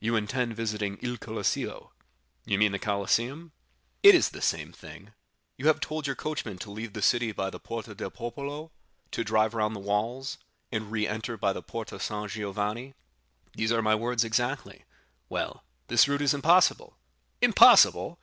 [0.00, 1.90] "You intend visiting Il Colosseo."
[2.46, 3.52] "You mean the Colosseum?"
[4.02, 5.12] "It is the same thing.
[5.58, 8.72] You have told your coachman to leave the city by the Porta del Popolo,
[9.10, 10.38] to drive round the walls,
[10.72, 12.94] and re enter by the Porta San Giovanni?"
[13.52, 14.86] "These are my words exactly."
[15.28, 16.96] "Well, this route is impossible."
[17.42, 18.18] "Impossible!"